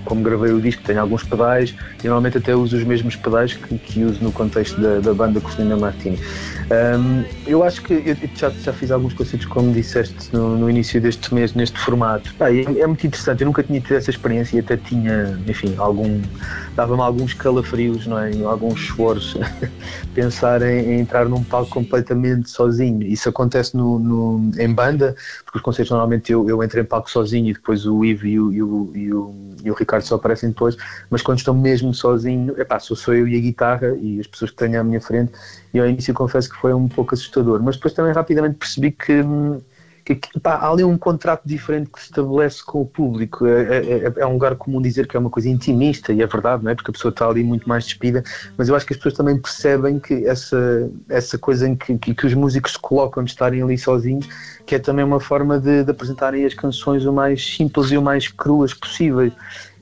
Como 0.05 0.21
gravei 0.21 0.51
o 0.51 0.61
disco, 0.61 0.81
tenho 0.83 1.01
alguns 1.01 1.23
pedais 1.23 1.75
e 2.03 2.07
normalmente 2.07 2.37
até 2.37 2.55
uso 2.55 2.77
os 2.77 2.83
mesmos 2.83 3.15
pedais 3.15 3.53
que, 3.53 3.77
que 3.77 4.03
uso 4.03 4.23
no 4.23 4.31
contexto 4.31 4.79
da, 4.79 4.99
da 4.99 5.13
banda 5.13 5.39
Costelina 5.39 5.77
Martini. 5.77 6.19
Um, 6.69 7.23
eu 7.47 7.63
acho 7.63 7.81
que 7.81 7.93
eu 7.93 8.15
já, 8.35 8.51
já 8.51 8.71
fiz 8.71 8.91
alguns 8.91 9.13
concertos, 9.13 9.47
como 9.47 9.73
disseste 9.73 10.31
no, 10.31 10.55
no 10.55 10.69
início 10.69 11.01
deste 11.01 11.33
mês, 11.33 11.53
neste 11.55 11.79
formato. 11.79 12.31
É, 12.39 12.81
é, 12.81 12.87
muito 12.87 13.07
interessante, 13.07 13.41
eu 13.41 13.47
nunca 13.47 13.63
tinha 13.63 13.81
tido 13.81 13.95
essa 13.95 14.11
experiência 14.11 14.57
e 14.57 14.59
até 14.59 14.77
tinha, 14.77 15.39
enfim, 15.47 15.73
algum. 15.77 16.21
dava-me 16.75 17.01
alguns 17.01 17.33
calafrios, 17.33 18.05
não 18.05 18.19
é? 18.19 18.31
alguns 18.43 18.81
esforços 18.81 19.41
pensar 20.13 20.61
em, 20.61 20.91
em, 20.91 20.99
entrar 20.99 21.27
num 21.27 21.43
palco 21.43 21.71
completamente 21.71 22.51
sozinho. 22.51 23.01
Isso 23.01 23.27
acontece 23.29 23.75
no, 23.75 23.97
no, 23.97 24.51
em 24.59 24.71
banda, 24.71 25.15
porque 25.45 25.57
os 25.57 25.63
concertos 25.63 25.89
normalmente 25.89 26.31
eu, 26.31 26.47
eu 26.47 26.63
entro 26.63 26.79
em 26.79 26.85
palco 26.85 27.09
sozinho 27.09 27.49
e 27.49 27.53
depois 27.53 27.87
o 27.87 28.05
Ivo 28.05 28.27
e 28.27 28.39
o, 28.39 28.53
e 28.53 28.61
o, 28.61 28.91
e 28.93 29.13
o, 29.13 29.35
e 29.65 29.68
o 29.71 29.73
Ricardo 29.73 30.03
só 30.03 30.15
aparecem 30.15 30.49
depois, 30.49 30.75
mas 31.09 31.21
quando 31.21 31.39
estou 31.39 31.53
mesmo 31.53 31.93
sozinho, 31.93 32.59
epá, 32.59 32.79
sou, 32.79 32.95
sou 32.95 33.13
eu 33.13 33.27
e 33.27 33.35
a 33.35 33.39
guitarra 33.39 33.95
e 33.99 34.19
as 34.19 34.27
pessoas 34.27 34.51
que 34.51 34.57
tenho 34.57 34.79
à 34.79 34.83
minha 34.83 35.01
frente 35.01 35.31
e 35.73 35.79
ao 35.79 35.87
início 35.87 36.13
confesso 36.13 36.49
que 36.49 36.55
foi 36.57 36.73
um 36.73 36.87
pouco 36.87 37.13
assustador, 37.13 37.61
mas 37.61 37.75
depois 37.75 37.93
também 37.93 38.13
rapidamente 38.13 38.55
percebi 38.55 38.91
que, 38.91 39.05
que 39.05 39.23
há 40.43 40.69
ali 40.69 40.83
um 40.83 40.97
contrato 40.97 41.43
diferente 41.45 41.89
que 41.89 41.99
se 41.99 42.05
estabelece 42.05 42.63
com 42.63 42.81
o 42.81 42.85
público. 42.85 43.45
É, 43.45 43.61
é, 43.61 43.77
é, 43.77 44.13
é, 44.17 44.25
um 44.25 44.33
lugar 44.33 44.55
comum 44.55 44.81
dizer 44.81 45.07
que 45.07 45.15
é 45.15 45.19
uma 45.19 45.29
coisa 45.29 45.49
intimista, 45.49 46.11
e 46.11 46.21
é 46.21 46.27
verdade, 46.27 46.63
não 46.63 46.71
é? 46.71 46.75
Porque 46.75 46.91
a 46.91 46.93
pessoa 46.93 47.11
está 47.11 47.27
ali 47.27 47.43
muito 47.43 47.67
mais 47.67 47.85
despida, 47.85 48.23
mas 48.57 48.69
eu 48.69 48.75
acho 48.75 48.85
que 48.85 48.93
as 48.93 48.97
pessoas 48.97 49.15
também 49.15 49.37
percebem 49.37 49.99
que 49.99 50.25
essa, 50.25 50.89
essa 51.07 51.37
coisa 51.37 51.67
em 51.67 51.75
que, 51.75 51.97
que, 51.97 52.13
que 52.13 52.25
os 52.25 52.33
músicos 52.33 52.73
se 52.73 52.79
colocam 52.79 53.23
de 53.23 53.31
estarem 53.31 53.61
ali 53.61 53.77
sozinhos, 53.77 54.27
que 54.65 54.75
é 54.75 54.79
também 54.79 55.05
uma 55.05 55.19
forma 55.19 55.59
de, 55.59 55.83
de 55.83 55.91
apresentarem 55.91 56.45
as 56.45 56.53
canções 56.53 57.05
o 57.05 57.13
mais 57.13 57.55
simples 57.55 57.91
e 57.91 57.97
o 57.97 58.01
mais 58.01 58.27
cruas 58.27 58.73
possíveis 58.73 59.33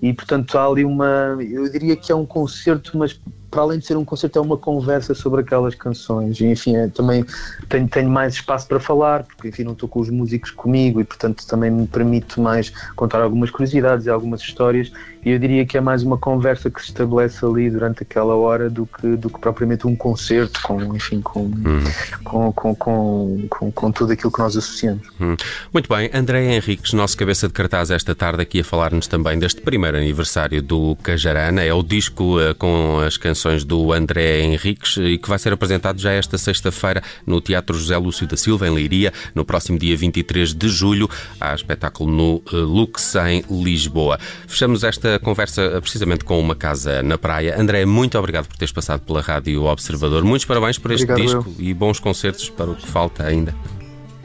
e 0.02 0.14
portanto 0.14 0.58
há 0.58 0.66
ali 0.66 0.86
uma 0.86 1.38
eu 1.40 1.70
diria 1.72 1.96
que 1.96 2.12
é 2.12 2.16
um 2.16 2.26
concerto 2.26 2.98
mas 2.98 3.20
para 3.50 3.62
além 3.62 3.80
de 3.80 3.86
ser 3.86 3.98
um 3.98 4.06
concerto, 4.06 4.38
é 4.38 4.42
uma 4.42 4.58
conversa 4.58 5.14
sobre 5.14 5.42
aquelas 5.42 5.74
canções. 5.74 6.40
E, 6.40 6.46
enfim, 6.46 6.76
é, 6.76 6.88
também 6.88 7.26
tenho, 7.70 7.88
tenho 7.88 8.10
mais 8.10 8.34
espaço 8.36 8.68
para 8.68 8.80
falar, 8.80 9.24
porque, 9.24 9.48
enfim, 9.48 9.64
não 9.64 9.72
estou 9.72 9.88
com 9.88 10.00
os 10.00 10.10
músicos 10.10 10.52
comigo 10.52 11.00
e, 11.00 11.04
portanto, 11.04 11.46
também 11.48 11.72
me 11.72 11.88
permito 11.88 12.42
mais 12.42 12.70
contar 12.96 13.22
algumas 13.22 13.50
curiosidades 13.50 14.06
e 14.06 14.10
algumas 14.10 14.42
histórias. 14.42 14.92
E 15.26 15.32
eu 15.32 15.40
diria 15.40 15.66
que 15.66 15.78
é 15.78 15.82
mais 15.82 16.04
uma 16.04 16.18
conversa 16.18 16.70
que 16.70 16.82
se 16.82 16.88
estabelece 16.88 17.44
ali 17.46 17.70
durante 17.70 18.04
aquela 18.04 18.36
hora 18.36 18.70
do 18.70 18.86
que, 18.86 19.16
do 19.16 19.30
que 19.30 19.40
propriamente 19.40 19.88
um 19.88 19.96
concerto, 19.96 20.62
com, 20.62 20.96
enfim, 20.96 21.22
com, 21.22 21.42
hum. 21.42 21.84
com, 22.24 22.52
com, 22.52 22.76
com, 22.76 23.48
com, 23.50 23.72
com, 23.72 23.92
tudo 23.92 24.14
aquilo 24.14 24.32
que 24.32 24.40
nós 24.40 24.56
associamos. 24.56 25.08
Hum. 25.20 25.36
Muito 25.74 25.94
bem, 25.94 26.10
André 26.14 26.56
Henriques, 26.56 26.94
nosso 26.94 27.18
cabeça 27.18 27.48
de 27.48 27.54
cartaz 27.54 27.92
esta 27.92 28.14
tarde, 28.14 28.42
aqui 28.42 28.60
a 28.60 28.64
falar-nos 28.64 29.08
também 29.08 29.38
deste 29.40 29.62
primeiro 29.62 29.98
aniversário 29.98 30.62
do 30.62 30.96
Cajarana. 31.02 31.64
É 31.64 31.74
o 31.74 31.82
disco 31.82 32.40
uh, 32.40 32.56
com 32.56 33.00
as 33.00 33.18
canções 33.18 33.38
canções 33.38 33.64
do 33.64 33.94
André 33.94 34.42
Henriques 34.42 34.98
e 34.98 35.18
que 35.18 35.30
vai 35.30 35.40
ser 35.40 35.54
apresentado 35.54 36.00
já 36.00 36.12
esta 36.12 36.38
sexta-feira 36.38 37.02
no 37.26 37.40
Teatro 37.40 37.78
José 37.78 37.98
Lúcio 37.98 38.28
da 38.28 38.36
Silva, 38.36 38.68
em 38.68 38.72
Leiria, 38.72 39.14
no 39.34 39.46
próximo 39.46 39.78
dia 39.78 39.96
23 39.96 40.54
de 40.54 40.68
julho. 40.68 41.10
Há 41.40 41.54
espetáculo 41.54 42.12
no 42.12 42.42
eh, 42.52 42.56
Lux, 42.56 43.16
em 43.16 43.44
Lisboa. 43.50 44.20
Fechamos 44.48 44.84
esta 44.84 45.07
conversa 45.22 45.62
eh, 45.62 45.82
precisamente 45.82 46.24
com 46.26 46.40
uma 46.40 46.56
casa 46.56 47.02
na 47.02 47.18
praia. 47.18 47.60
André, 47.60 47.86
muito 47.86 48.18
obrigado 48.18 48.48
por 48.48 48.58
teres 48.58 48.72
passado 48.72 49.02
pela 49.02 49.22
Rádio 49.22 49.64
Observador. 49.64 50.24
Muitos 50.24 50.46
parabéns 50.46 50.78
por 50.78 50.92
este 50.92 51.10
obrigado, 51.10 51.44
disco 51.44 51.56
eu. 51.60 51.66
e 51.66 51.74
bons 51.74 52.00
concertos 52.00 52.50
para 52.50 52.70
o 52.72 52.76
que 52.76 52.88
falta 52.88 53.24
ainda. 53.24 53.56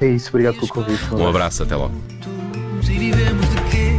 É 0.01 0.09
isso, 0.09 0.31
obrigado 0.31 0.57
pelo 0.57 0.69
convite. 0.69 1.03
Um 1.15 1.27
abraço, 1.27 1.63
até 1.63 1.77
logo. 1.77 1.95
E 2.83 2.99
vivemos 2.99 3.49
de 3.49 3.61
quê? 3.71 3.93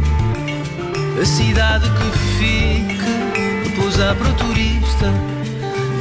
A 1.20 1.24
cidade 1.24 1.88
que 1.90 2.18
fica, 2.38 3.80
pousar 3.80 4.14
para 4.14 4.28
o 4.28 4.34
turismo 4.34 4.84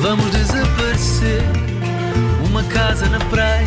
vamos 0.03 0.29
desaparecer. 0.31 1.41
Uma 2.49 2.61
casa 2.65 3.07
na 3.07 3.19
praia, 3.19 3.65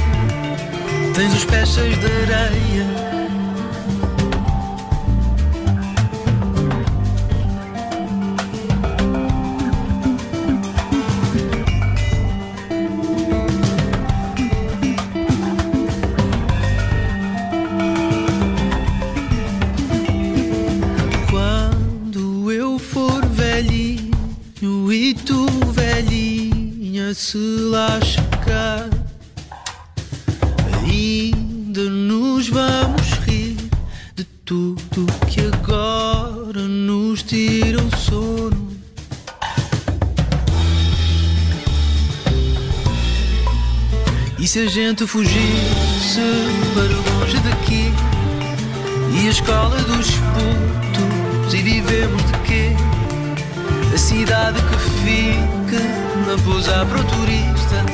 tens 1.15 1.33
os 1.35 1.45
pés 1.47 1.71
cheios 1.71 1.99
de 1.99 2.07
areia. 2.07 3.06
Tira 37.27 37.83
o 37.83 37.97
sono. 37.97 38.69
E 44.39 44.47
se 44.47 44.61
a 44.61 44.67
gente 44.69 45.07
fugisse 45.07 46.21
para 46.75 46.85
longe 46.85 47.37
daqui 47.39 47.93
e 49.13 49.27
a 49.27 49.31
escola 49.31 49.77
dos 49.77 50.11
putos 50.11 51.55
e 51.55 51.63
vivemos 51.63 52.23
de 52.27 52.39
quê? 52.47 52.71
A 53.93 53.99
cidade 53.99 54.61
que 54.63 54.79
fica 55.03 55.83
na 56.27 56.41
pousar 56.45 56.87
para 56.87 57.01
o 57.01 57.05
turista. 57.05 57.85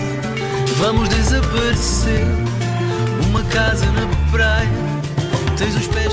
Vamos 0.78 1.08
desaparecer. 1.08 2.26
Uma 3.28 3.42
casa 3.44 3.86
na 3.92 4.06
praia. 4.30 4.68
Tens 5.56 5.74
os 5.74 5.86
pés 5.86 6.12